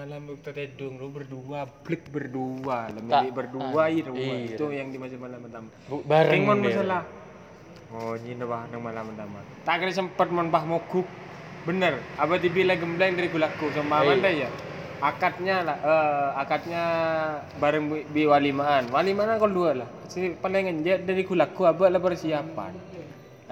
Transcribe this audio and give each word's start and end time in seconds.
malam 0.00 0.32
waktu 0.32 0.50
tedung 0.56 0.96
lu 0.96 1.12
berdua 1.12 1.68
blik 1.84 2.08
berdua 2.08 2.88
lebih 2.88 3.36
berdua 3.36 3.84
ah, 3.84 3.92
itu 3.92 4.08
iya. 4.16 4.56
itu 4.56 4.64
yang 4.72 4.88
di 4.88 4.96
masih 4.96 5.20
malam 5.20 5.44
pertama. 5.44 5.68
Bareng 6.08 6.42
mon 6.48 6.58
masalah. 6.64 7.04
Oh 7.92 8.16
ini 8.16 8.40
bah 8.40 8.64
nang 8.72 8.80
malam 8.80 9.12
pertama. 9.12 9.44
Tak 9.68 9.76
kira 9.84 9.92
sempet 9.92 10.32
mon 10.32 10.48
bah 10.48 10.64
moguk 10.64 11.04
bener 11.68 12.00
apa 12.16 12.40
dibilang 12.40 12.80
gembleng 12.80 13.12
dari 13.12 13.28
gulaku 13.28 13.68
sama 13.76 14.00
Iya. 14.00 14.08
mana 14.16 14.30
ya 14.32 14.48
akadnya 15.04 15.56
lah 15.68 15.76
eh, 15.84 16.28
akadnya 16.40 16.82
bareng 17.60 17.84
bi, 17.92 17.98
bi 18.08 18.22
walimaan 18.24 18.88
walimaan 18.88 19.36
kalau 19.36 19.52
dua 19.52 19.84
lah. 19.84 19.88
Si 20.08 20.32
paling 20.32 20.80
enjak 20.80 21.04
dari 21.04 21.28
gulaku 21.28 21.68
apa 21.68 21.92
lah 21.92 22.00
persiapan. 22.00 22.72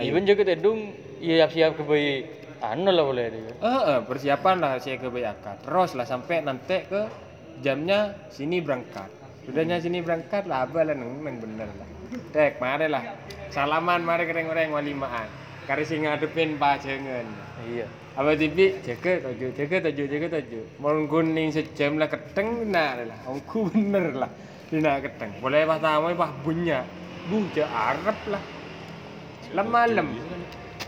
Iya 0.00 0.10
kan 0.16 0.24
juga 0.24 0.48
tedung 0.48 0.96
iya 1.20 1.44
siap-siap 1.44 1.76
ke 1.76 1.82
bayi 1.84 2.24
anu 2.62 2.90
lah 2.90 3.04
boleh 3.04 3.26
dia. 3.30 3.52
Eh, 3.54 3.82
eh, 3.94 4.00
persiapan 4.06 4.56
lah 4.60 4.70
saya 4.78 4.98
ke 4.98 5.08
akad 5.08 5.56
terus 5.62 5.94
lah 5.94 6.06
sampai 6.06 6.42
nanti 6.42 6.84
ke 6.86 7.06
jamnya 7.62 8.14
sini 8.30 8.62
berangkat. 8.62 9.10
Sudahnya 9.46 9.80
sini 9.80 10.04
berangkat 10.04 10.44
lah 10.44 10.68
apa 10.68 10.84
lah 10.84 10.94
neng 10.94 11.24
neng 11.24 11.36
bener 11.40 11.68
lah. 11.78 11.88
Dek 12.34 12.60
mari 12.60 12.86
lah. 12.90 13.04
Salaman 13.48 14.04
mari 14.04 14.28
kereng 14.28 14.48
kereng 14.52 14.70
walimaan. 14.74 15.28
Kari 15.64 15.84
sing 15.84 16.04
ngadepin 16.04 16.56
pajengan 16.56 17.28
Iya. 17.68 17.84
apa 18.18 18.34
tibi 18.34 18.74
jaga 18.82 19.30
tuju 19.30 19.54
jaga 19.54 19.76
tuju 19.86 20.04
jaga 20.10 20.26
tuju 20.40 20.82
mau 20.82 20.96
kuning 21.06 21.54
sejam 21.54 22.02
lah 22.02 22.10
keteng 22.10 22.66
nah 22.70 22.98
lah. 22.98 23.18
Ongku 23.28 23.68
bener 23.72 24.16
lah. 24.16 24.30
Dina 24.68 24.98
keteng. 24.98 25.32
Boleh 25.40 25.64
pas 25.68 25.78
tamu 25.78 26.12
pas 26.16 26.32
bunya. 26.42 26.82
Buja 27.28 27.68
Arab 27.68 28.18
lah. 28.32 28.42
Lemah 29.52 29.84
lem 29.88 30.08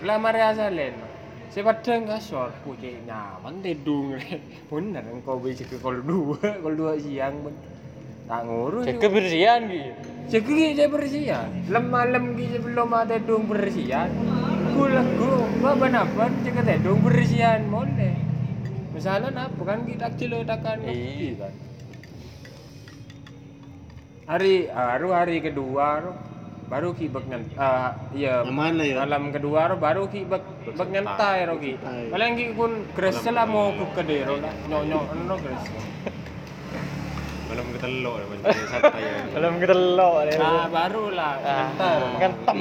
lamar 0.01 0.33
asalen 0.33 0.97
saya 0.97 1.10
padang 1.51 2.07
kasor 2.07 2.55
punya 2.63 2.95
nyaman 3.11 3.59
tedung 3.59 4.15
bener 4.71 5.03
engkau 5.11 5.43
bisa 5.43 5.67
ke 5.67 5.83
kol 5.83 5.99
dua 5.99 6.63
kol 6.63 6.75
dua 6.79 6.95
siang 7.03 7.43
ben 7.43 7.55
tak 8.31 8.47
ngurus 8.47 8.87
Cek 8.87 9.03
kebersihan 9.03 9.61
gitu. 9.67 9.91
Jaga 10.31 10.55
saya 10.79 10.87
bersihan. 10.87 11.49
Lemah 11.67 12.05
lem 12.15 12.39
gitu 12.39 12.63
sebelum 12.63 12.95
ada 12.95 13.19
dong 13.19 13.51
bersihan. 13.51 14.07
Gula 14.79 15.03
gu, 15.19 15.31
gua 15.59 15.75
benapan 15.75 16.31
jaga 16.47 16.63
tedong 16.63 17.03
bersihan 17.03 17.67
boleh. 17.67 18.15
Misalnya 18.95 19.51
apa 19.51 19.63
kan 19.67 19.83
kita 19.83 20.07
kecil 20.15 20.47
kan 20.47 20.79
Iya. 20.87 21.43
kan. 21.43 21.53
Hari 24.31 24.71
baru 24.71 25.09
hari 25.11 25.37
kedua 25.43 25.99
baru 26.71 26.95
ki 26.95 27.11
bek 27.11 27.27
nyen 27.27 27.43
ah 27.59 27.99
iya 28.15 28.47
mana 28.47 28.87
ya? 28.87 29.03
malam 29.03 29.35
kedua 29.35 29.75
ro 29.75 29.75
baru 29.75 30.07
ki 30.07 30.23
bek 30.23 30.71
bek 30.79 30.89
nyentai 30.95 31.43
ro 31.51 31.59
ki. 31.59 31.75
Paling 32.15 32.33
ki 32.39 32.45
kun 32.55 32.87
gresel 32.95 33.35
lah 33.35 33.43
mau 33.43 33.75
ku 33.75 33.91
kedero 33.91 34.39
lah 34.39 34.55
nyok-nyok 34.71 35.05
no 35.27 35.35
gresel. 35.35 35.83
Malam 37.51 37.67
ketelok 37.75 38.15
ya 38.23 38.55
santai 38.71 39.03
ya. 39.03 39.15
Belum 39.35 39.55
ketelok. 39.59 40.13
Nah, 40.39 40.71
baru 40.71 41.05
lah 41.11 41.35
Ah, 41.43 42.15
kan 42.23 42.33
tem. 42.47 42.61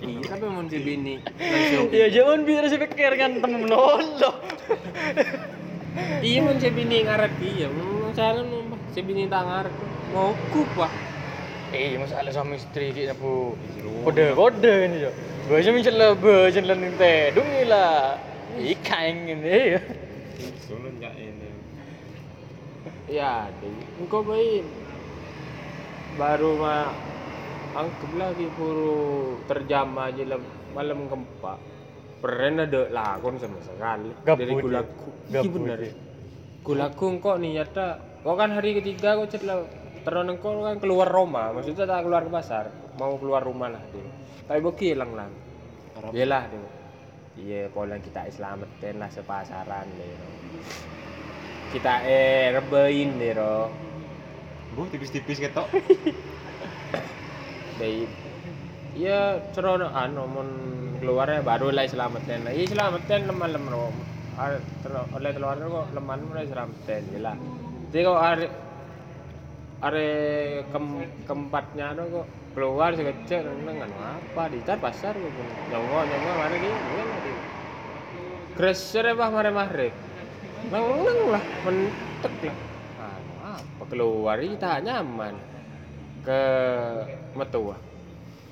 Iya, 0.00 0.24
tapi 0.24 0.44
mau 0.48 0.64
si 0.72 0.78
bini 0.80 1.20
langsung. 1.20 1.92
Ya 1.92 2.08
jangan 2.08 2.48
biar 2.48 2.64
saya 2.72 2.80
pikir 2.88 3.12
kan 3.20 3.44
tem 3.44 3.54
lolo. 3.68 4.30
Iya 6.24 6.38
mau 6.48 6.56
si 6.56 6.68
bini 6.72 7.04
ngaret 7.04 7.36
iya, 7.44 7.68
mau 7.68 8.08
salah 8.16 8.40
mau 8.48 8.80
si 8.96 9.04
bini 9.04 9.28
tak 9.28 9.44
ngaret. 9.44 9.74
Mau 10.16 10.32
kup 10.56 10.64
pak. 10.80 11.09
Eh, 11.70 11.94
masalah 12.02 12.34
sama 12.34 12.58
istri 12.58 12.90
kita 12.90 13.14
bu. 13.14 13.54
Kode 14.02 14.34
kode 14.34 14.74
ini 14.90 15.06
jo. 15.06 15.10
Baca 15.46 15.70
macam 15.70 15.94
lah, 15.94 16.10
baca 16.18 16.60
lah 16.66 16.76
nanti. 16.76 17.14
Dungi 17.30 17.62
lah. 17.70 18.18
Ikan 18.58 19.14
ini. 19.30 19.78
Sulun 20.66 20.98
enggak 20.98 21.14
ini. 21.14 21.48
Ya, 23.06 23.46
deh. 23.62 24.02
Engkau 24.02 24.26
bayi 24.26 24.66
baru 26.18 26.58
mah 26.58 26.90
anggap 27.78 28.10
lagi 28.18 28.50
puru 28.58 29.38
terjam 29.46 29.94
aja 29.94 30.22
lah 30.26 30.42
malam 30.74 31.06
gempa. 31.06 31.54
Pernah 32.20 32.68
ada 32.68 32.82
lakon 32.92 33.40
sama 33.40 33.56
sekali 33.64 34.12
Gabut 34.26 34.42
dari 34.44 34.52
ya? 34.52 34.60
gulaku. 34.60 35.08
Iya 35.30 35.40
Gabut 35.40 35.60
bener. 35.64 35.78
ya? 35.80 35.92
Gulaku 36.66 37.06
kok 37.22 37.36
nih 37.40 37.50
ya 37.62 37.64
Kok 38.20 38.36
kan 38.36 38.50
hari 38.52 38.76
ketiga 38.76 39.16
kok 39.16 39.32
cet 39.32 39.46
lah 40.00 40.08
terus 40.08 40.32
engkau 40.32 40.64
kan 40.64 40.80
keluar 40.80 41.12
Roma, 41.12 41.52
maksudnya 41.52 41.84
tak 41.84 42.08
keluar 42.08 42.24
ke 42.24 42.32
pasar, 42.32 42.72
mau 42.96 43.20
keluar 43.20 43.44
rumah 43.44 43.68
lah 43.68 43.84
dia. 43.92 44.00
Tapi 44.48 44.64
boki 44.64 44.96
hilang 44.96 45.12
lah. 45.12 45.28
Iyalah 46.08 46.48
dia. 46.48 46.64
Iya, 47.36 47.60
pola 47.68 48.00
kita 48.00 48.24
islamatin 48.24 48.96
lah 48.96 49.12
sepasaran 49.12 49.84
deh. 50.00 50.16
Kita 51.76 52.00
eh 52.08 52.48
rebain 52.56 53.08
deh, 53.20 53.32
ro. 53.36 53.68
Bu 54.72 54.88
tipis-tipis 54.88 55.36
ketok. 55.36 55.68
Deh. 57.80 58.08
Iya, 58.96 59.52
cerono 59.52 59.92
anu 59.92 60.24
mon 60.24 60.48
keluarnya 60.98 61.44
baru 61.44 61.76
lah 61.76 61.84
islamatin. 61.84 62.48
Iya 62.48 62.64
islamatin 62.64 63.28
lemah-lemah 63.28 63.76
oleh 65.12 65.30
keluar 65.36 65.60
kok 65.60 65.92
lemah 65.92 66.16
mulai 66.24 66.48
islamatin 66.48 67.04
gila. 67.12 67.36
Jadi 67.92 68.08
kok 68.08 68.18
are 69.80 70.08
kem 70.68 70.84
keempatnya 71.24 71.96
anu 71.96 72.04
kok 72.12 72.26
keluar 72.52 72.92
sekecil 72.92 73.48
dengan 73.64 73.88
apa 73.88 74.52
di 74.52 74.60
tar 74.60 74.76
pasar 74.76 75.16
kok 75.16 75.32
nyongo 75.72 75.98
nyongo 76.04 76.30
mari 76.36 76.56
ki 76.60 76.68
iya 76.68 77.02
lah 77.08 77.18
di 77.24 77.32
Gresser 78.60 79.04
ya 79.08 79.14
bah 79.16 79.32
mare 79.32 79.48
mare 79.48 79.88
nang 80.68 80.84
nang 81.00 81.18
lah 81.32 81.44
mentek 81.64 82.52
lah 82.52 82.60
apa 83.80 83.84
keluar 83.88 84.36
ini 84.44 84.60
tak 84.60 84.84
nyaman. 84.84 85.34
Ke 86.20 86.40
metua 87.32 87.80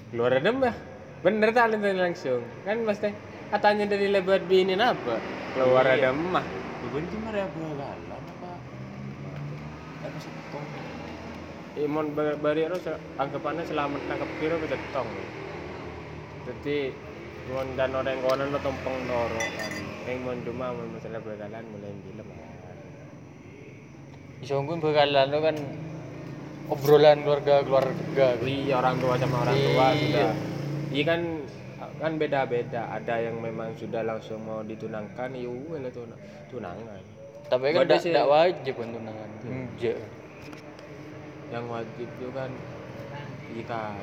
keluar 0.09 0.33
adem 0.41 0.56
ya 0.65 0.72
bener 1.21 1.53
tak 1.53 1.77
langsung? 1.77 2.41
Kan 2.65 2.81
pasti 2.88 3.12
katanya 3.53 3.84
dari 3.93 4.09
lebat 4.09 4.49
bini 4.49 4.72
apa? 4.72 5.21
Keluar 5.53 5.84
adem 5.84 6.17
mah 6.33 6.47
Bukan 6.88 7.05
cuma 7.12 7.28
ada 7.28 7.44
apa? 7.44 8.50
Apa 10.00 10.17
setong? 10.17 10.67
Imon 11.78 12.11
bari 12.16 12.66
ro 12.66 12.75
anggapannya 13.22 13.62
selamat 13.62 14.03
nangkep 14.11 14.31
kira 14.43 14.59
betetong. 14.59 15.06
Jadi 16.43 16.91
mon 17.47 17.78
dan 17.78 17.94
orang 17.94 18.19
kono 18.19 18.44
no 18.50 18.59
tompong 18.59 19.06
noro 19.06 19.39
kan. 19.39 19.72
Mon 20.19 20.38
cuma 20.43 20.75
mon 20.75 20.91
masalah 20.91 21.22
berjalan 21.22 21.62
mulai 21.71 21.94
film. 22.03 22.27
Isongkun 24.43 24.78
bekalan 24.83 25.31
itu 25.31 25.38
kan 25.38 25.56
obrolan 26.67 27.19
keluarga 27.22 27.62
keluarga. 27.62 28.27
Iya 28.43 28.75
orang 28.83 28.97
tua 28.99 29.15
sama 29.15 29.37
orang 29.47 29.56
tua 29.56 29.87
Iya. 29.87 29.99
sudah. 30.03 30.31
Iya 30.91 31.03
kan 31.06 31.21
kan 32.03 32.12
beda-beda. 32.19 32.83
Ada 32.91 33.15
yang 33.22 33.38
memang 33.38 33.71
sudah 33.78 34.03
langsung 34.03 34.43
mau 34.43 34.67
ditunangkan, 34.67 35.31
iya 35.31 35.50
lah 35.78 35.93
tuna- 35.94 36.19
tunangan. 36.50 37.03
Tapi 37.47 37.67
kan 37.71 37.81
Beda 37.87 37.97
tidak 38.03 38.27
wajib 38.27 38.75
kan 38.75 38.88
tunangan. 38.91 39.28
Enggak. 39.47 40.18
Yang 41.49 41.65
wajib 41.67 42.09
itu 42.09 42.29
kan 42.31 42.51
jika 43.49 43.97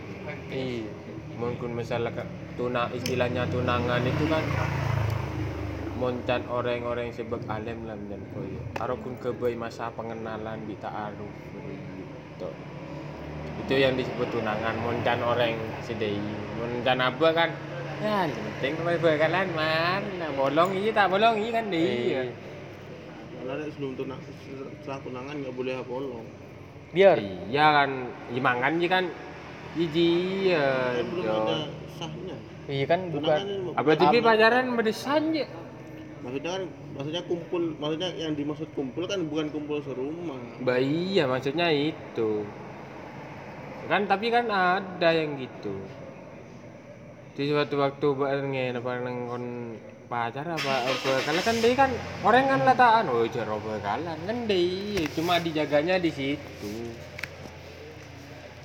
Iya. 0.50 0.90
mungkin 1.38 1.78
misalnya 1.78 2.26
tuna 2.58 2.90
istilahnya 2.90 3.46
tunangan 3.46 4.02
itu 4.02 4.26
kan 4.26 4.42
moncan 5.96 6.42
orang-orang 6.50 7.14
sebab 7.14 7.40
alim 7.48 7.86
lah 7.88 7.96
dan 8.10 8.20
koyo 8.34 8.60
arokun 8.82 9.16
kebai 9.22 9.54
masa 9.56 9.88
pengenalan 9.94 10.60
di 10.66 10.76
ta'aruf 10.76 11.30
gitu 11.56 12.50
itu 13.64 13.74
yang 13.80 13.96
disebut 13.96 14.28
tunangan 14.28 14.76
moncan 14.82 15.20
orang 15.24 15.56
sedei 15.86 16.20
moncan 16.60 17.00
apa 17.00 17.28
kan 17.32 17.50
ya 18.04 18.28
penting 18.28 18.74
kalau 18.76 18.98
bekalan 19.00 19.48
man 19.56 20.02
nah 20.20 20.30
bolong 20.36 20.70
iya 20.76 20.92
tak 20.92 21.08
bolong 21.08 21.36
iya 21.40 21.52
kan 21.54 21.66
dia 21.72 21.80
Iya. 21.80 22.22
Karena 23.36 23.52
ada 23.62 23.66
sebelum 23.70 23.94
tunang 23.94 24.20
setelah 24.82 25.00
tunangan 25.06 25.36
nggak 25.38 25.53
boleh 25.53 25.78
bolong. 25.86 26.26
Biar. 26.96 27.20
iya 27.52 27.66
kan 27.76 27.90
imangan 28.32 28.74
iya 28.80 28.90
kan 28.90 29.06
Iji 29.76 30.08
ya, 30.56 30.96
Kan 30.96 31.06
belum 31.12 31.28
ada 31.28 31.58
sahnya. 32.00 32.36
Iya 32.72 32.86
kan 32.88 33.00
bukan. 33.12 33.40
Apa 33.76 33.92
TV 34.00 34.14
pacaran 34.24 34.66
berdesan 34.80 35.36
ya? 35.36 35.47
maksudnya 36.26 36.58
kan 36.58 36.64
maksudnya 36.97 37.22
kumpul 37.30 37.64
maksudnya 37.78 38.09
yang 38.18 38.34
dimaksud 38.34 38.66
kumpul 38.74 39.06
kan 39.06 39.22
bukan 39.30 39.46
kumpul 39.53 39.78
serumah. 39.86 40.42
Bah 40.66 40.82
iya 40.82 41.30
maksudnya 41.30 41.70
itu 41.70 42.42
kan 43.86 44.09
tapi 44.09 44.34
kan 44.34 44.50
ada 44.50 45.09
yang 45.14 45.38
gitu 45.38 45.78
di 47.38 47.46
suatu 47.46 47.78
waktu 47.78 48.08
barengnya 48.18 48.74
apa 48.74 49.06
nengkon 49.06 49.78
pacar 50.05 50.46
apa 50.46 50.75
karena 51.25 51.41
kan 51.41 51.55
dia 51.59 51.73
kan 51.73 51.91
orang 52.22 52.46
kan 52.47 52.61
lataan 52.63 53.09
oh 53.09 53.25
jero 53.25 53.57
bekalan 53.59 54.17
kan 54.25 54.37
dia 54.46 55.03
cuma 55.17 55.41
dijaganya 55.41 55.97
di 55.97 56.11
situ. 56.13 56.73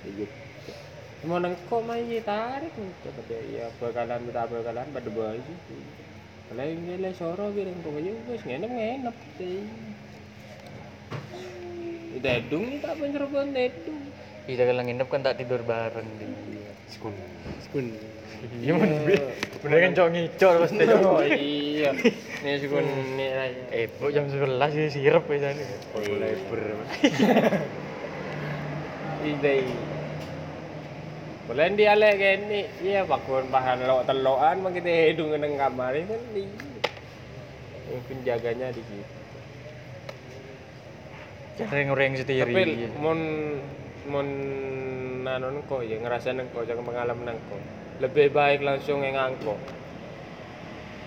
Gitu 0.05 0.41
mau 1.21 1.37
nengko 1.37 1.85
mah 1.85 2.01
iya 2.01 2.25
tarik 2.25 2.73
coba 2.73 3.21
dia 3.29 3.41
ya 3.53 3.67
bekalan 3.77 4.25
tidak 4.25 4.47
bekalan 4.49 4.89
pada 4.89 5.11
bayi 5.13 5.43
Kalau 6.49 6.65
yang 6.67 6.81
gila 6.83 7.11
soro 7.15 7.47
bilang 7.53 7.77
kok 7.85 7.95
aja 7.95 8.11
wes 8.27 8.43
ngenep 8.43 8.73
ngenep 8.75 9.17
sih. 9.39 9.63
Dedung 12.19 12.83
tak 12.83 12.99
pencerobohan 12.99 13.55
dedung. 13.55 14.03
Kita 14.49 14.63
kalau 14.65 14.83
nginep 14.83 15.09
kan 15.09 15.21
tak 15.21 15.37
tidur 15.41 15.61
bareng 15.65 16.09
di 16.17 16.29
Skun. 16.91 17.15
Skun. 17.69 17.87
Iya 18.41 18.73
mun 18.73 18.89
bener 19.61 19.79
kan 19.85 19.93
cowok 19.93 20.11
ngicor 20.17 20.55
pasti 20.65 20.85
Oh 20.97 21.21
iya. 21.21 21.93
Nih 22.41 22.57
sukun 22.57 22.89
nih 23.21 23.29
aja. 23.37 23.63
Eh, 23.69 23.85
bu 24.01 24.09
jam 24.09 24.25
11 24.33 24.49
sih 24.73 24.89
sirep 24.89 25.29
ya 25.29 25.53
sana. 25.53 25.65
Mulai 25.93 26.35
ber. 26.49 26.61
Ide. 29.29 29.55
Boleh 31.45 31.69
di 31.77 31.85
alek 31.85 32.15
gini, 32.17 32.61
iya 32.81 33.05
bakun 33.05 33.51
bahan 33.53 33.85
lo 33.85 34.07
teloan 34.07 34.65
mah 34.65 34.73
kita 34.73 35.13
hidung 35.13 35.37
nang 35.37 35.59
kamar 35.61 35.93
ini 35.99 36.09
kan 36.09 36.23
di. 36.33 36.43
Mungkin 37.91 38.17
jaganya 38.25 38.73
di 38.73 38.81
situ. 38.81 39.15
Goreng-goreng 41.61 42.17
sendiri. 42.17 42.55
Tapi 42.57 42.89
mun 42.97 43.21
mun 44.09 44.29
anu 45.29 45.61
kok 45.69 45.85
ya 45.85 46.01
ngerasa 46.01 46.33
nengko 46.33 46.65
jangan 46.65 46.85
pengalaman 46.85 47.37
nengko. 47.37 47.57
Lebih 48.01 48.33
baik 48.33 48.65
langsung 48.65 49.05
yang 49.05 49.17
angko. 49.21 49.61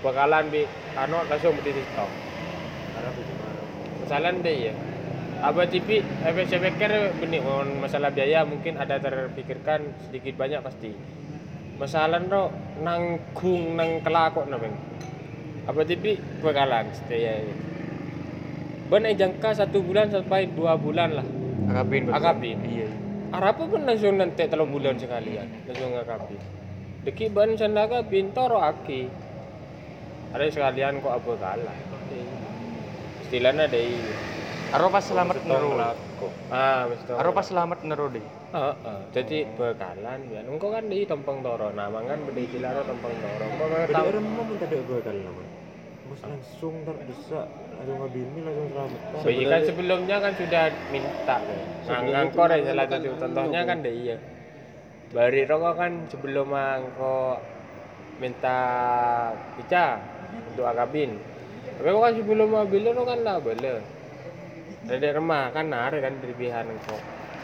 Bakalan 0.06 0.54
bi 0.54 0.68
anu 0.94 1.18
langsung. 1.26 1.58
Karena 1.58 3.10
bagaimana? 3.10 3.62
Kesalahan 4.06 4.36
deh 4.46 4.56
ya. 4.70 4.74
Apa 5.44 5.68
TV, 5.68 6.00
efek 6.24 6.56
pikir 6.56 6.92
benih 7.20 7.44
masalah 7.84 8.16
biaya 8.16 8.48
mungkin 8.48 8.80
ada 8.80 8.96
terpikirkan 8.96 9.92
sedikit 10.08 10.40
banyak 10.40 10.64
pasti. 10.64 10.96
Masalah 11.76 12.24
no 12.24 12.48
nanggung 12.80 13.76
nang 13.76 14.00
kelakok 14.06 14.48
no 14.48 14.56
bang. 14.56 14.72
Apa 15.68 15.84
TV 15.84 16.16
bakalan 16.40 16.88
setia. 16.96 17.44
Ben 18.88 19.04
eh, 19.04 19.18
jangka 19.20 19.52
satu 19.52 19.84
bulan 19.84 20.14
sampai 20.14 20.48
dua 20.48 20.80
bulan 20.80 21.18
lah. 21.18 21.28
Akabin. 21.72 22.04
Akabin. 22.12 22.58
Iya. 22.68 22.88
Arab 23.34 23.66
pun 23.66 23.82
langsung 23.82 24.14
nanti 24.22 24.46
telung 24.46 24.70
bulan 24.70 24.94
sekalian 25.02 25.50
langsung 25.66 25.90
ngakabin. 25.98 26.42
Deki 27.04 27.34
ban 27.34 27.50
sanda 27.58 27.90
kabin 27.90 28.30
toro 28.30 28.62
aki. 28.62 29.10
Ada 30.34 30.54
sekalian 30.54 31.02
kok 31.02 31.14
apa 31.18 31.32
kalah. 31.42 31.78
Istilahnya 33.26 33.66
deh. 33.70 33.90
Aro 34.74 34.90
pas 34.90 35.06
selamat 35.06 35.46
nero. 35.46 35.78
Ah, 36.50 36.86
wis 36.90 37.02
to. 37.06 37.14
Aro 37.18 37.34
pas 37.34 37.46
selamat 37.46 37.86
nero 37.86 38.06
deh. 38.10 38.26
Heeh. 38.54 39.00
Jadi 39.14 39.38
bekalan 39.58 40.20
ya. 40.30 40.42
Engko 40.46 40.70
kan 40.70 40.86
di 40.86 41.06
tompeng 41.10 41.42
toro. 41.42 41.74
Nah, 41.74 41.90
mangan 41.90 42.22
beda 42.30 42.42
istilah 42.42 42.86
tompeng 42.86 43.14
toro. 43.18 43.46
Engko 43.50 43.66
kan 43.70 43.80
Jadi 43.90 43.94
tahu. 43.98 44.10
orang 44.14 44.26
mau 44.30 44.46
minta 44.46 44.66
dek 44.70 44.82
gue 44.86 45.00
kan. 46.04 46.10
Bos 46.12 46.22
langsung 46.28 46.74
ntar 46.84 46.98
bisa 47.08 47.48
langsung 47.80 47.98
ngabini 48.04 48.40
langsung 48.44 48.68
selamat. 48.76 49.02
Bayi 49.24 49.44
kan 49.48 49.62
sebelumnya 49.64 50.18
kan 50.20 50.34
sudah 50.36 50.64
minta. 50.92 51.38
Nah, 51.88 52.00
ngangkor 52.04 52.50
ya 52.52 52.60
salah 52.68 52.86
satu 52.92 53.10
contohnya 53.20 53.62
kan 53.64 53.78
deh 53.84 53.96
iya. 53.96 54.18
Bari 55.14 55.42
rokok 55.46 55.74
kan 55.78 55.92
sebelum 56.10 56.50
angko 56.52 57.40
minta 58.20 58.60
pica 59.56 60.02
untuk 60.52 60.66
akabin. 60.68 61.16
Tapi 61.78 61.88
kok 61.90 62.02
kan 62.02 62.14
sebelum 62.18 62.50
mobil 62.52 62.82
lo 62.84 63.04
kan 63.08 63.20
lah 63.24 63.38
bela. 63.40 63.80
Dari 64.84 65.10
rumah 65.16 65.48
kan 65.56 65.72
nare 65.72 66.04
kan 66.04 66.20
dari 66.20 66.34
pihak 66.36 66.68
engko. 66.68 66.98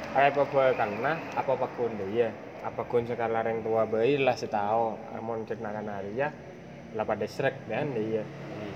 Apa 0.09 0.41
apa 0.41 0.73
karena 0.73 1.11
apa 1.37 1.51
apa 1.55 1.67
kun 1.77 1.93
deh 1.95 2.09
ya. 2.11 2.29
Apa 2.59 2.83
kun 2.83 3.07
sekala 3.07 3.45
yang 3.45 3.63
tua 3.63 3.87
bayi 3.87 4.19
lah 4.19 4.35
setahu. 4.35 4.97
Amon 5.15 5.47
cek 5.47 5.61
nakan 5.61 5.87
hari 5.87 6.17
ya. 6.17 6.33
Lah 6.97 7.05
pada 7.05 7.29
srek 7.29 7.69
kan 7.69 7.93
deh 7.93 8.25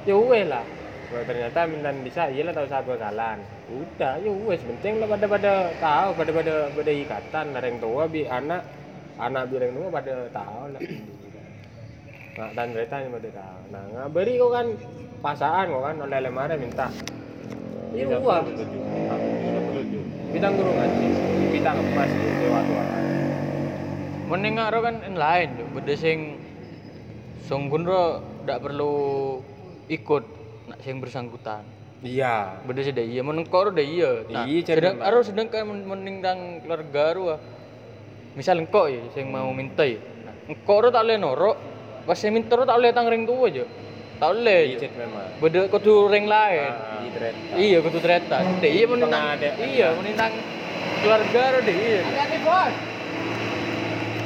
ya. 0.03 0.11
Ya 0.11 0.15
weh 0.19 0.43
lah. 0.47 0.65
Kalau 1.13 1.29
ternyata 1.29 1.59
minta 1.69 1.93
bisa 1.93 2.25
iya 2.33 2.41
lah 2.47 2.53
tahu 2.57 2.67
sabar 2.67 2.95
kalan. 2.97 3.37
Udah 3.69 4.17
ya 4.17 4.31
wes 4.33 4.61
penting 4.65 4.97
lah 4.97 5.07
pada 5.07 5.25
pada 5.29 5.51
tahu 5.77 6.09
pada 6.17 6.31
pada 6.33 6.53
pada 6.73 6.91
ikatan 6.91 7.45
lah 7.53 7.61
yang 7.61 7.77
tua 7.77 8.03
bi 8.09 8.25
anak 8.25 8.61
anak 9.21 9.43
bi 9.47 9.61
yang 9.61 9.77
tua 9.77 9.87
pada 9.93 10.13
tahu 10.33 10.61
lah. 10.73 10.81
Nah, 12.33 12.49
dan 12.57 12.67
cerita 12.73 12.95
yang 12.97 13.13
pada 13.13 13.29
tahu. 13.29 13.59
Nah, 13.69 13.83
ngabari 13.93 14.33
kok 14.41 14.51
kan 14.57 14.67
pasaan 15.21 15.65
kok 15.69 15.83
kan 15.85 15.95
oleh 16.01 16.19
lemare 16.25 16.55
minta. 16.57 16.87
Iya 17.93 18.17
gua. 18.17 18.41
Bidang 20.33 20.53
guru 20.57 20.71
kan 20.73 20.89
sih. 20.97 21.11
Bidang 21.53 21.77
emas 21.77 22.09
dewa 22.41 22.59
tua. 22.65 22.83
Mending 24.33 24.55
aro 24.57 24.81
kan 24.81 24.95
lain, 25.13 25.49
beda 25.77 25.93
sing 25.93 26.41
sunggun 27.45 27.85
ro 27.85 28.17
ndak 28.49 28.65
perlu 28.65 28.95
ikut 29.87 30.23
nak 30.65 30.79
sing 30.79 30.97
bersangkutan. 30.97 31.63
Iya. 31.99 32.59
Beda 32.67 32.83
sih 32.83 32.91
deh 32.91 33.03
iya, 33.03 33.23
meneng 33.23 33.47
kok 33.47 33.63
ro 33.63 33.71
deh 33.71 33.83
iya. 33.83 34.27
Nah, 34.27 34.43
Iya, 34.43 34.59
sedang 34.65 34.99
Mbak. 34.99 35.07
aro 35.07 35.19
sedangkan 35.23 35.61
men- 35.63 35.87
mending 35.87 36.15
keluarga 36.59 37.03
ro 37.15 37.23
ah. 37.29 37.39
Misal 38.33 38.59
engkau 38.59 38.89
ya 38.89 38.99
sing 39.09 39.31
mau 39.31 39.47
minta 39.51 39.87
ya. 39.87 39.99
Nah, 40.25 40.35
engkau 40.47 40.83
ro 40.83 40.89
tak 40.89 41.05
le 41.05 41.15
noro, 41.15 41.55
pas 42.03 42.15
sing 42.15 42.35
minta 42.35 42.53
ro 42.53 42.63
tak 42.63 42.75
le 42.77 42.91
tang 42.91 43.07
ring 43.07 43.23
tuwa 43.23 43.47
aja. 43.47 43.63
Tak 44.19 44.31
le. 44.35 44.57
Iya, 44.75 44.87
memang. 44.89 45.27
Beda 45.39 45.59
kudu 45.69 45.93
ring 46.07 46.25
lain. 46.27 46.71
Ah, 46.71 46.99
Iya, 47.03 47.31
Iya, 47.55 47.77
kudu 47.79 47.99
tereta. 47.99 48.39
Deh 48.59 48.67
iya 48.67 48.85
menintang. 48.85 49.11
Pengada. 49.13 49.49
Iya, 49.59 49.87
menintang 49.95 50.31
keluarga 50.99 51.41
ro 51.49 51.59
deh 51.61 51.75
iya. 51.75 51.99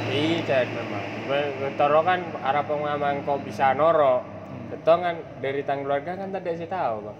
Iya, 0.08 0.38
Chan, 0.48 0.66
memang. 0.72 1.04
Be- 1.28 1.52
Betoro 1.60 2.00
kan 2.00 2.18
arah 2.40 2.64
pengaman 2.64 3.22
kau 3.22 3.38
bisa 3.38 3.70
noro. 3.70 4.24
Betul 4.68 4.96
kan 5.00 5.16
dari 5.40 5.60
tang 5.64 5.84
keluarga 5.84 6.12
kan 6.14 6.28
tadi 6.28 6.50
sih 6.56 6.68
tahu, 6.68 6.94
Bang. 7.04 7.18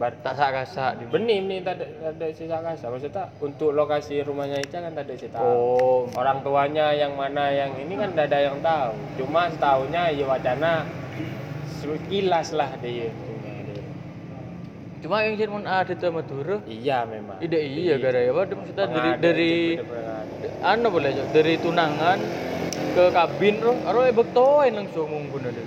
Bar- 0.00 0.16
Tak 0.24 0.32
sak-sak 0.32 0.96
di 0.96 1.04
Benih 1.12 1.44
nih 1.44 1.58
tadi 1.60 1.84
tadi 2.00 2.32
sih 2.32 2.48
kasa. 2.48 2.88
Maksudnya 2.88 3.28
untuk 3.36 3.76
lokasi 3.76 4.24
rumahnya 4.24 4.64
Ica 4.64 4.80
kan 4.80 4.96
tadi 4.96 5.12
sih 5.20 5.28
tahu. 5.28 5.44
Oh, 5.44 6.00
Orang 6.16 6.40
tuanya 6.40 6.96
yang 6.96 7.20
mana 7.20 7.52
yang 7.52 7.76
ini 7.76 8.00
kan 8.00 8.16
tidak 8.16 8.32
ada 8.32 8.38
yang 8.48 8.56
tahu. 8.64 8.96
Cuma 9.20 9.52
setahunya 9.52 10.16
ya 10.16 10.24
wacana 10.24 10.88
sekilas 11.84 12.56
lah 12.56 12.72
dia. 12.80 13.12
cuma 15.00 15.24
yang 15.24 15.32
mun 15.48 15.64
ada 15.64 15.96
tuh 15.96 16.12
Madura. 16.12 16.60
Iya 16.68 17.08
memang. 17.08 17.40
Ide 17.40 17.56
iya 17.56 17.96
gara 17.96 18.20
ya, 18.20 18.36
waduh 18.36 18.52
maksudnya 18.52 18.84
dari 18.84 19.10
dari 19.16 19.52
anu 20.60 20.92
boleh 20.92 21.12
dari 21.32 21.56
tunangan 21.56 22.20
ke 22.92 23.04
kabin 23.08 23.64
roh, 23.64 23.80
aro 23.88 24.04
ebek 24.04 24.28
toin 24.36 24.76
langsung 24.76 25.08
mungkin 25.08 25.40
ada. 25.40 25.62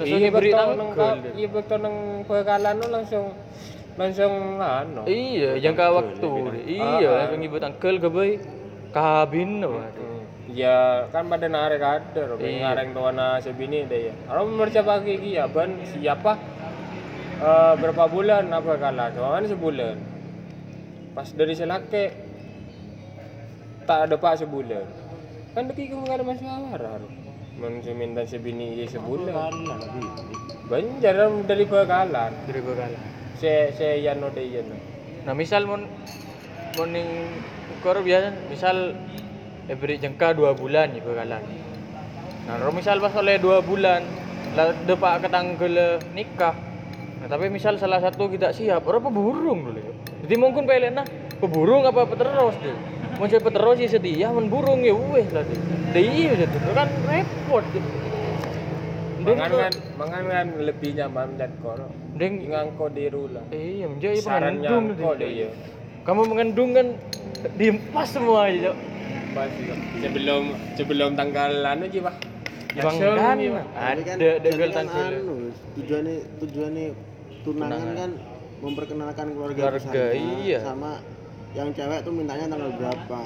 Iya 0.00 0.28
nang 0.76 0.90
iya 1.36 1.48
betul 1.48 1.78
nang 1.80 1.96
pekalan 2.24 2.74
lu 2.80 2.86
langsung 2.92 3.26
langsung 4.00 4.32
anu. 4.60 5.04
Iya, 5.04 5.60
jangka 5.60 5.86
waktu. 5.92 6.30
Iya, 6.64 6.84
Ah, 6.84 6.98
ah. 7.04 7.16
langsung 7.26 7.42
ibu 7.44 7.56
tangkel 7.60 7.94
ke 8.00 8.08
boy 8.08 8.30
kabin 8.94 9.60
loh. 9.60 9.76
Hmm. 9.76 10.24
Ya 10.50 11.06
kan 11.14 11.30
pada 11.30 11.46
narik 11.46 11.78
ada, 11.84 12.22
Iya. 12.40 12.58
ngareng 12.64 12.90
tuan 12.96 13.18
sebini 13.38 13.86
deh 13.86 14.10
ya. 14.10 14.14
Orang 14.32 14.56
merca 14.56 14.80
pakai 14.82 15.20
ya, 15.20 15.46
ban 15.46 15.78
siapa? 15.84 16.34
Eh, 17.40 17.74
berapa 17.80 18.04
bulan 18.08 18.52
apa 18.52 18.72
kalah? 18.76 19.08
Cuma 19.16 19.36
kan 19.36 19.44
sebulan. 19.48 19.96
Pas 21.16 21.28
dari 21.32 21.54
selake 21.56 22.04
tak 23.88 24.08
ada 24.08 24.16
pak 24.16 24.44
sebulan. 24.44 24.84
Kan 25.56 25.66
deki 25.66 25.90
nggak 25.92 26.20
ada 26.20 26.24
masalah. 26.24 27.00
Men 27.58 27.82
minta 27.98 28.22
sebini 28.22 28.86
sebulan. 28.86 29.52
Banjar 30.70 31.16
dari 31.48 31.64
bekalan. 31.66 32.32
Dari 32.46 32.60
bekalan. 32.62 33.02
Se 33.40 33.74
se 33.74 33.98
yano 33.98 34.30
de 34.30 34.42
yano. 34.46 34.76
Nah, 35.26 35.34
misal 35.34 35.66
mun 35.66 35.88
mun 36.78 36.88
ning 36.94 37.08
kor 37.82 37.98
biasa 38.04 38.30
misal 38.52 38.94
eh, 39.66 39.74
beri 39.74 39.98
jangka 39.98 40.36
dua 40.36 40.54
bulan 40.54 40.94
ya 40.94 41.02
bekalan. 41.02 41.42
Nah, 42.46 42.54
ro 42.60 42.70
misal 42.70 43.02
pas 43.02 43.16
oleh 43.18 43.40
dua 43.42 43.64
bulan 43.64 44.04
lah 44.54 44.76
depak 44.86 45.26
ke 45.26 45.28
tanggal 45.32 45.98
nikah. 46.14 46.54
Nah, 47.20 47.28
tapi 47.28 47.52
misal 47.52 47.76
salah 47.76 48.00
satu 48.00 48.32
tidak 48.32 48.56
siap, 48.56 48.80
orang 48.88 49.04
peburung 49.04 49.60
dulu 49.68 49.76
ya. 49.76 49.92
Jadi 50.24 50.34
mungkin 50.40 50.64
nah, 50.94 51.04
peburung 51.36 51.84
apa 51.84 52.08
peterus 52.08 52.56
deh. 52.64 52.99
Mau 53.20 53.28
jadi 53.28 53.44
peterus 53.44 53.76
ya 53.76 53.88
sedia, 53.92 54.32
men 54.32 54.48
burung 54.48 54.80
ya 54.80 54.96
weh 54.96 55.28
lah 55.28 55.44
deh. 55.44 55.60
Iya 55.92 56.40
gitu, 56.40 56.56
kan 56.72 56.88
repot. 57.04 57.64
Mending 59.20 59.36
Mangan 59.36 59.50
kan, 59.52 59.72
mangan 60.00 60.22
kan 60.24 60.46
lebih 60.64 60.90
nyaman 60.96 61.28
dan 61.36 61.52
koro. 61.60 61.84
mending 62.16 62.48
Ngangko 62.48 62.88
di 62.88 63.04
rula. 63.12 63.44
iya 63.52 63.84
menjadi 63.92 64.24
pengendung 64.24 64.96
kok 64.96 65.20
deh. 65.20 65.28
deh 65.28 65.30
ya. 65.36 65.48
Kamu 66.08 66.22
mengendung 66.32 66.70
kan 66.72 66.86
diempas 67.60 68.08
semua 68.08 68.48
aja, 68.48 68.72
Cok. 68.72 68.76
Pasti 69.36 69.60
kok. 69.68 69.78
Sebelum 70.00 70.42
sebelum 70.80 71.10
tanggal 71.12 71.50
anu 71.60 71.84
aja 71.92 72.00
pak. 72.08 72.16
Bang 72.70 72.96
Langsung, 72.96 73.14
kan 73.20 73.36
iya, 73.36 73.50
Pak. 73.50 73.64
Tapi 73.68 74.02
kan, 74.06 74.16
ada 74.16 74.48
gol 74.56 74.70
kan 74.72 74.86
anu, 74.88 75.34
tujuannya 75.76 76.16
tujuannya 76.40 76.86
tunangan 77.44 77.76
Tunangan. 77.76 77.96
kan 78.00 78.10
memperkenalkan 78.60 79.26
keluarga, 79.36 79.60
Keluarga, 79.68 80.04
iya. 80.16 80.58
sama 80.64 81.00
yang 81.50 81.68
cewek 81.74 82.00
tuh 82.06 82.12
mintanya 82.14 82.46
tanggal 82.46 82.70
berapa? 82.78 83.20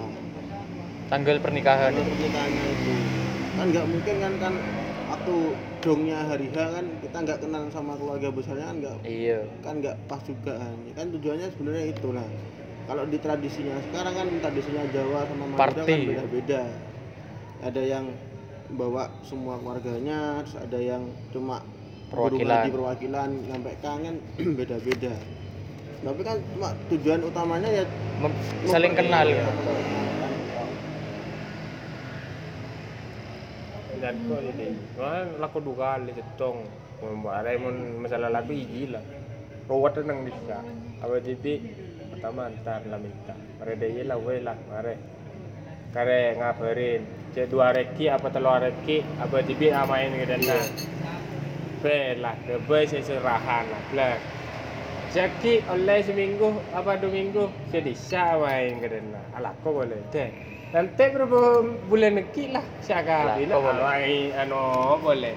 Tanggal 1.13 1.37
pernikahan. 1.45 1.93
tanggal 1.93 2.09
pernikahannya 2.09 2.65
itu. 2.73 2.93
Kan 3.55 3.67
nggak 3.71 3.87
mungkin 3.87 4.15
kan 4.19 4.33
kan 4.41 4.55
waktu 5.13 5.35
dongnya 5.85 6.19
hari 6.25 6.49
H 6.49 6.57
kan 6.57 6.87
kita 7.05 7.17
nggak 7.29 7.39
kenal 7.45 7.63
sama 7.69 7.93
keluarga 8.01 8.29
besarnya 8.33 8.67
kan 8.73 8.77
nggak 8.81 8.97
iya. 9.05 9.41
kan 9.61 9.75
nggak 9.85 9.97
pas 10.09 10.21
juga 10.25 10.53
kan. 10.57 10.75
Kan 10.97 11.07
tujuannya 11.13 11.49
sebenarnya 11.53 11.85
itu 11.93 12.09
nah 12.11 12.29
kalau 12.85 13.05
di 13.09 13.19
tradisinya 13.21 13.77
sekarang 13.93 14.15
kan 14.17 14.29
tradisinya 14.41 14.85
Jawa 14.93 15.21
sama 15.29 15.45
Madura 15.53 15.85
kan 15.85 16.01
beda-beda. 16.09 16.63
Ada 17.65 17.83
yang 17.85 18.07
bawa 18.73 19.13
semua 19.21 19.61
keluarganya 19.61 20.41
terus 20.43 20.57
ada 20.57 20.79
yang 20.81 21.05
cuma 21.31 21.61
Perwakilan. 22.09 22.65
di 22.65 22.71
perwakilan 22.73 23.31
sampai 23.51 23.75
kangen 23.81 24.17
beda-beda 24.59 25.15
tapi 26.05 26.21
kan 26.21 26.37
cuma 26.53 26.69
tujuan 26.93 27.21
utamanya 27.25 27.69
ya 27.73 27.85
Mem- 28.21 28.41
saling 28.69 28.93
kenal 28.93 29.25
Iya. 29.25 29.45
dan 33.99 34.15
kok 34.29 34.41
ini? 34.45 34.69
Kan 35.01 35.41
laku 35.41 35.59
dua 35.65 35.97
kali 35.97 36.13
cetong 36.13 36.59
ada 37.25 37.51
mun 37.57 38.05
masalah 38.05 38.29
lagu 38.29 38.53
gila 38.53 39.01
rawat 39.65 39.97
nang 40.05 40.29
bisa 40.29 40.61
apa 41.01 41.15
jadi? 41.25 41.55
Pertama 42.13 42.53
antar 42.53 42.85
lah 42.85 43.01
minta. 43.01 43.33
Mare 43.57 43.75
deh 43.81 44.05
lah 44.05 44.21
we 44.21 44.45
lah 44.45 44.57
mare 44.69 45.01
kare 45.97 46.37
ngabarin. 46.37 47.03
Cek 47.33 47.49
dua 47.49 47.73
reki 47.73 48.13
apa 48.13 48.29
telur 48.29 48.61
reki? 48.61 49.01
Apa 49.19 49.41
jadi? 49.41 49.73
Amain 49.73 50.13
gitu 50.13 50.37
nah 50.37 50.65
be 51.81 52.17
lah 52.21 52.37
ke 52.45 52.61
be 52.65 52.79
seserahan 52.85 53.65
lah 53.69 53.83
blah 53.93 54.17
Jaki 55.15 55.63
oleh 55.71 56.03
seminggu 56.03 56.59
apa 56.75 56.99
dua 56.99 57.15
minggu 57.15 57.47
saya 57.71 57.87
bisa 57.87 58.35
main 58.35 58.83
ke 58.83 58.91
dana. 58.91 59.23
Alah 59.39 59.55
kok 59.63 59.71
boleh 59.71 60.03
deh. 60.11 60.27
Nanti 60.75 61.07
berapa 61.07 61.63
bulan 61.87 62.19
lagi 62.19 62.51
lah 62.51 62.67
saya 62.83 63.07
akan 63.07 63.47
kok 63.47 63.63
boleh? 63.63 63.83
main 63.87 64.27
anu 64.43 64.99
boleh. 64.99 65.35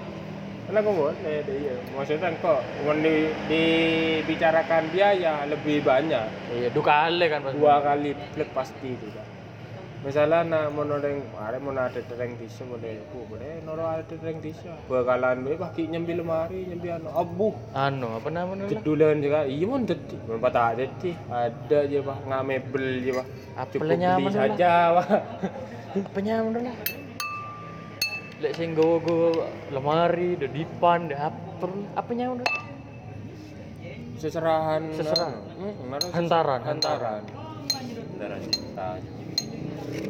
Karena 0.66 0.80
kok 0.82 0.96
boleh 0.98 1.36
deh 1.46 1.58
iya. 1.62 1.76
Maksudnya 1.94 2.34
kok 2.42 2.60
mau 2.90 2.94
di, 2.98 3.30
dibicarakan 3.46 4.84
biaya 4.90 5.46
lebih 5.46 5.86
banyak 5.86 6.26
iya 6.58 6.74
dua 6.74 6.86
kali 6.98 7.26
kan 7.30 7.46
pas 7.46 7.54
dua 7.54 7.78
kali 7.86 8.18
plek 8.34 8.50
pasti 8.58 8.98
kan. 8.98 9.37
Misalnya 10.08 10.40
nak 10.48 10.72
mau 10.72 10.88
nodeng, 10.88 11.20
ada 11.36 11.60
mau 11.60 11.76
ada 11.76 11.92
tereng 11.92 12.40
disa 12.40 12.64
mau 12.64 12.80
deh, 12.80 12.96
bu 13.12 13.28
boleh 13.28 13.60
noro 13.68 13.84
ada 13.84 14.08
tereng 14.08 14.40
disa. 14.40 14.72
Bakalan 14.88 15.44
be 15.44 15.60
pakai 15.60 15.92
nyambi 15.92 16.16
lemari, 16.16 16.64
nyambi 16.64 16.88
anu 16.96 17.12
abu. 17.12 17.52
anu 17.76 18.16
apa 18.16 18.32
namanya 18.32 18.72
lah 18.72 18.80
Kedulan 18.80 19.20
juga, 19.20 19.44
iya 19.44 19.68
mon 19.68 19.84
jadi, 19.84 20.16
mon 20.24 20.40
patah 20.40 20.72
ada 20.72 20.88
sih, 21.04 21.12
ada 21.28 21.78
aja 21.84 22.00
pak, 22.08 22.18
nggak 22.24 22.44
mebel 22.48 22.86
aja 23.04 23.12
pak, 23.20 23.28
Apa 23.60 23.68
cukup 23.76 24.00
beli 24.00 24.32
saja 24.32 24.72
pak. 24.96 25.08
apa 25.98 26.20
nyaman 26.24 26.52
lah 26.56 26.78
lek 28.38 28.54
sing 28.56 28.70
gowo 28.78 29.02
gowo 29.04 29.30
lemari 29.76 30.40
de 30.40 30.48
dipan 30.48 31.12
de 31.12 31.20
apa 31.20 31.68
apa 32.00 32.12
nyaman 32.16 32.48
lah 32.48 32.52
Seserahan, 34.18 34.82
Seserahan. 34.98 35.36
Hmm, 35.62 35.94
Hantaran, 36.10 36.62
hantaran, 36.66 37.22
hantaran 37.70 38.42
cinta. 38.50 39.17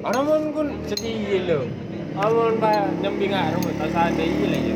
Orang 0.06 0.24
mon 0.24 0.44
kun 0.56 0.70
sedih 0.88 1.44
lo, 1.44 1.68
orang 2.16 2.62
pak 2.62 3.04
nyambi 3.04 3.28
nggak 3.28 3.60
rumah, 3.60 3.74
tak 3.82 4.14
ada 4.14 4.24
iya 4.24 4.46
lah 4.48 4.62
ya. 4.62 4.76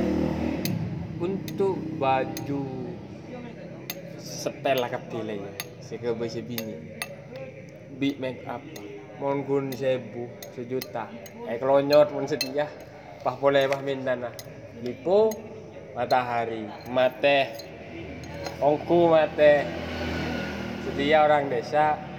Untuk 1.22 1.78
baju 2.02 2.64
setel 4.18 4.82
lah 4.82 4.90
kaptile 4.90 5.40
ya, 5.40 5.52
sehingga 5.86 6.18
besi 6.18 6.42
bini. 6.42 7.00
Big 8.02 8.18
make 8.18 8.42
up, 8.50 8.60
mon 9.22 9.46
kun 9.46 9.70
sebu 9.72 10.26
sejuta, 10.58 11.08
eh 11.46 11.62
kelonyot 11.62 12.12
mon 12.12 12.26
setia, 12.26 12.66
pah 13.22 13.38
boleh 13.38 13.70
pah 13.70 13.80
minta 13.80 14.18
nah. 14.18 14.34
Lipo 14.82 15.30
matahari, 15.94 16.66
mate, 16.90 17.54
ongku 18.58 19.14
mate, 19.14 19.70
setia 20.90 21.22
orang 21.24 21.54
desa 21.54 22.11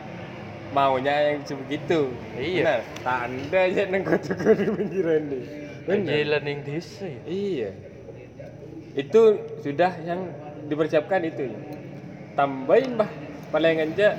maunya 0.72 1.36
yang 1.36 1.44
begitu. 1.44 2.10
Iya. 2.34 2.64
Benar. 2.64 2.80
Tak 3.04 3.18
ada 3.28 3.58
aja 3.68 3.82
neng 3.92 4.02
kota-kota 4.02 4.64
pinggiran 4.72 5.22
nih. 5.28 5.44
Benar. 5.84 6.40
yang 6.42 6.60
desa 6.64 7.04
ya. 7.06 7.22
Iya. 7.28 7.70
Itu 8.96 9.22
sudah 9.60 9.92
yang 10.04 10.32
dipersiapkan 10.66 11.20
itu. 11.28 11.52
Tambahin 12.32 12.96
bah 12.96 13.10
paling 13.52 13.84
aja 13.84 14.16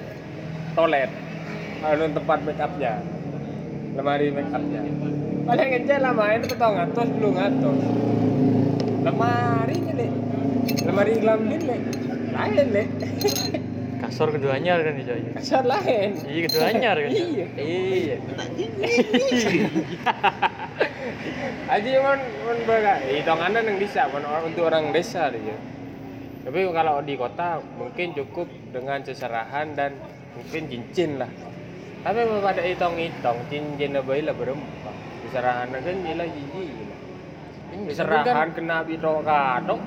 toilet. 0.77 1.09
Anu 1.83 2.05
tempat 2.13 2.39
make 2.45 2.61
upnya. 2.61 3.01
Lemari 3.97 4.29
make 4.29 4.53
upnya. 4.53 4.81
Paling 5.43 5.69
aja 5.83 5.95
lama 5.99 6.23
ini 6.37 6.45
tetap 6.47 6.69
ngatos 6.71 7.09
belum 7.17 7.31
ngatos. 7.35 7.79
Lemari 9.03 9.77
le. 9.91 10.07
Lemari 10.85 11.13
lambin 11.19 11.61
le. 11.65 11.77
Lain 12.33 12.67
le. 12.69 12.83
kasur 14.13 14.29
keduanya 14.29 14.77
kan 14.77 14.93
di 14.93 15.09
Jaya 15.09 15.31
Kasar 15.33 15.65
lain. 15.65 16.13
iya 16.29 16.41
keduanya 16.45 16.89
kan 16.93 17.09
Iya. 17.09 17.45
iya 17.57 18.15
Aja 21.65 21.89
mon 21.97 22.21
mon 22.45 22.59
baga. 22.69 23.01
Hitungannya 23.01 23.65
yang 23.65 23.77
bisa 23.81 24.05
mon 24.13 24.21
untuk 24.45 24.69
orang 24.69 24.93
desa 24.93 25.33
dia. 25.33 25.57
Tapi 26.45 26.61
kalau 26.69 27.01
di 27.01 27.17
kota 27.17 27.57
mungkin 27.73 28.13
cukup 28.13 28.45
dengan 28.69 29.01
seserahan 29.01 29.73
dan 29.73 29.97
mungkin 30.37 30.69
cincin 30.69 31.17
lah. 31.17 31.31
Tapi 32.05 32.21
pada 32.37 32.61
hitung-hitung 32.61 33.41
cincin 33.49 33.97
lebih 33.97 34.29
lah 34.29 34.35
berempat. 34.37 34.95
Seserahan 35.25 35.73
kan 35.73 35.95
gila 36.05 36.25
jiji. 36.29 36.65
Seserahan 37.89 38.53
kena 38.53 38.85
biro 38.85 39.25
kadok. 39.25 39.81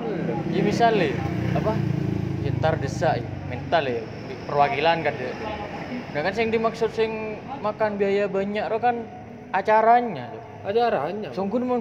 iya 0.51 0.59
misalnya 0.59 1.15
apa 1.55 1.71
ya, 2.43 2.51
ntar 2.59 2.75
desa 2.83 3.15
ya 3.15 3.23
mental 3.47 3.87
ya 3.87 4.03
perwakilan 4.47 4.97
kan 5.03 5.13
dia 5.13 5.33
nah 6.15 6.21
kan 6.23 6.33
yang 6.33 6.49
dimaksud 6.49 6.89
sing 6.91 7.11
makan 7.59 7.99
biaya 7.99 8.25
banyak 8.25 8.63
itu 8.63 8.79
kan 8.79 8.95
acaranya 9.51 10.31
Ajarannya. 10.63 11.31
sungguh 11.31 11.63
mau 11.63 11.79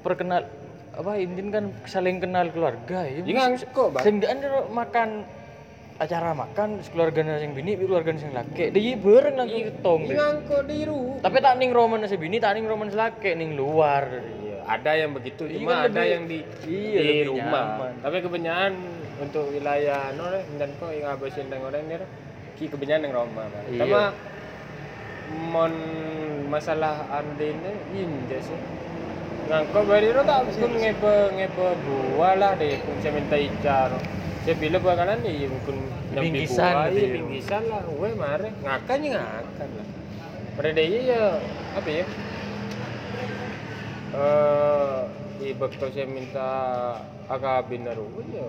perkenal 0.00 0.48
apa 0.92 1.12
intin 1.16 1.48
kan 1.48 1.64
saling 1.84 2.20
kenal 2.20 2.48
keluarga 2.48 3.04
ya 3.04 3.20
Jangan 3.20 3.52
kok, 3.68 3.88
Bang. 3.92 4.02
sing 4.04 4.14
makan 4.70 5.08
acara 6.00 6.32
makan 6.32 6.80
keluarga 6.88 7.20
sing 7.36 7.52
bini 7.52 7.76
keluarga 7.76 8.16
sing 8.16 8.32
laki 8.32 8.72
dia 8.72 8.96
bareng 8.96 9.36
langsung 9.36 9.62
ketong 9.62 10.00
deh. 10.02 10.16
Jangan 10.16 10.36
kok 10.42 10.62
diru. 10.64 11.00
tapi 11.20 11.36
tak 11.38 11.54
ning 11.56 11.70
roman 11.70 12.00
si 12.02 12.16
bini 12.16 12.40
tak 12.40 12.56
ning 12.56 12.64
roman 12.64 12.88
laki 12.88 13.36
ning 13.36 13.54
luar 13.54 14.08
Iya, 14.08 14.56
ada 14.64 14.92
yang 14.94 15.10
begitu, 15.12 15.42
Iya, 15.44 15.58
cuma 15.58 15.68
kan 15.68 15.78
ada 15.82 15.92
lebih- 15.92 16.08
yang 16.08 16.22
di 16.24 16.38
iya, 16.64 17.00
di 17.02 17.16
rumah. 17.24 17.64
nyaman. 17.66 17.92
Tapi 18.00 18.16
kebanyakan 18.20 18.72
untuk 19.22 19.54
wilayah 19.54 20.10
no 20.18 20.26
deh, 20.34 20.42
dan 20.58 20.74
kok 20.82 20.90
yang 20.90 21.14
habisin 21.14 21.46
teng 21.46 21.62
orang 21.62 21.86
ini 21.86 22.02
ki 22.58 22.66
kebanyakan 22.66 23.06
yang. 23.06 23.30
Bang. 23.32 23.50
Iya. 23.70 23.80
Sama 23.86 24.02
mon 25.54 25.74
masalah 26.50 27.06
andine 27.08 27.72
inja 27.94 28.38
sih. 28.42 28.58
Ngangko 29.46 29.78
bari 29.86 30.10
ro 30.10 30.22
tak 30.26 30.50
pun 30.58 30.72
ngepe 30.74 31.14
ngepe 31.38 31.66
buah 31.86 32.34
lah 32.36 32.52
deh, 32.58 32.76
pun 32.82 32.98
saya 32.98 33.14
minta 33.14 33.38
icar. 33.38 33.90
Saya 34.42 34.58
pilih 34.58 34.82
buah 34.82 34.98
kanan 34.98 35.22
nih, 35.22 35.46
mungkin 35.46 35.86
nyambi 36.10 36.42
Bingkisan 36.42 36.74
buah, 36.74 36.90
iya, 36.90 36.98
ya. 36.98 37.14
bingkisan 37.14 37.62
lah, 37.70 37.80
gue 37.86 38.10
mare 38.18 38.50
ngakan 38.58 38.98
ya 39.06 39.22
ngakan 39.22 39.68
lah. 39.78 39.86
Dia 40.74 40.98
ya 40.98 41.22
apa 41.78 41.88
ya? 41.88 42.04
eh 44.12 45.00
di 45.40 45.56
bakto 45.56 45.88
saya 45.88 46.04
minta 46.04 46.50
agak 47.32 47.72
binaru 47.72 48.04
ya 48.28 48.44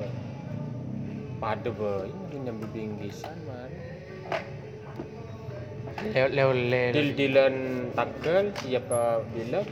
pada 1.44 1.70
boy. 1.76 2.08
Ini 2.08 2.38
nyambi 2.48 2.66
bingkisan 2.72 3.36
man. 3.44 3.72
Leo 6.16 6.28
leo 6.32 6.52
leo. 6.56 6.96
Dil 6.96 7.10
dilan 7.20 7.56
tanggal 7.92 8.56
siapa 8.64 9.20
bilang 9.36 9.68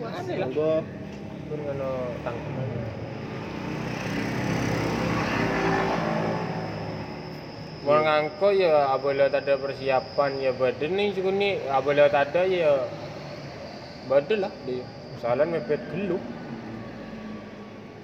ada 0.00 0.32
lah. 0.40 0.48
Monggo. 0.48 0.72
pun 1.50 1.58
ngono 1.66 1.90
tanggal 2.22 2.62
mau 7.80 7.98
ngangko 8.06 8.54
ya 8.54 8.86
tak 9.34 9.42
ada 9.50 9.54
persiapan 9.58 10.30
ya 10.38 10.54
badan 10.54 10.90
nih 10.94 11.10
cukup 11.10 11.34
nih. 11.36 11.54
Tak 11.68 12.24
ada 12.32 12.42
ya 12.46 12.86
badan 14.06 14.46
lah 14.46 14.52
dia 14.64 14.86
salah 15.20 15.44
mepet 15.44 15.82
gelu 15.90 16.16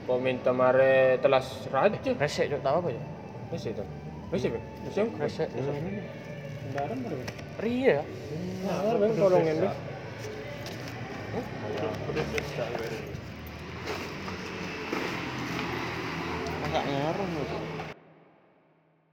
kau 0.07 0.23
minta 0.23 0.55
mare 0.55 1.19
telas 1.19 1.67
raja 1.75 1.99
resek 2.15 2.47
cok 2.55 2.63
tahu 2.63 2.79
apa 2.87 2.91
ya 2.95 3.03
Masih 3.47 3.71
itu. 3.75 3.85
Masih, 4.31 4.49
Bang. 4.51 4.65
Masih. 4.83 5.07
resek 5.23 5.49
Kendaraan 6.67 6.99
baru. 7.07 7.19
ria 7.63 8.03
Nah, 8.67 8.99
Bang, 8.99 9.13
tolongin 9.15 9.57
deh. 9.63 9.75
Masa 16.63 16.81
ngaruh. 16.83 17.27
Mas? 17.31 17.76